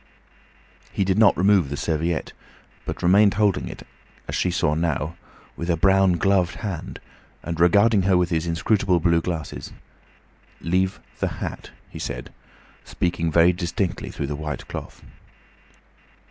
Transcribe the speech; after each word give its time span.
He 0.91 1.03
did 1.03 1.19
not 1.19 1.37
remove 1.37 1.69
the 1.69 1.77
serviette, 1.77 2.33
but 2.85 3.03
remained 3.03 3.35
holding 3.35 3.67
it, 3.67 3.83
as 4.27 4.33
she 4.33 4.49
saw 4.49 4.73
now, 4.73 5.15
with 5.55 5.69
a 5.69 5.77
brown 5.77 6.13
gloved 6.13 6.55
hand, 6.55 6.99
and 7.43 7.59
regarding 7.59 8.01
her 8.01 8.17
with 8.17 8.31
his 8.31 8.47
inscrutable 8.47 8.99
blue 8.99 9.21
glasses. 9.21 9.71
"Leave 10.59 10.99
the 11.19 11.27
hat," 11.37 11.69
he 11.87 11.99
said, 11.99 12.31
speaking 12.83 13.31
very 13.31 13.53
distinctly 13.53 14.09
through 14.09 14.25
the 14.25 14.35
white 14.35 14.67
cloth. 14.67 15.03